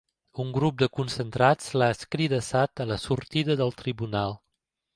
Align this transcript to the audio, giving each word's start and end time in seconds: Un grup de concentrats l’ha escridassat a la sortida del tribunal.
Un 0.43 0.51
grup 0.53 0.79
de 0.83 0.87
concentrats 0.99 1.67
l’ha 1.81 1.91
escridassat 1.97 2.83
a 2.85 2.89
la 2.93 2.99
sortida 3.05 3.61
del 3.61 3.77
tribunal. 3.83 4.39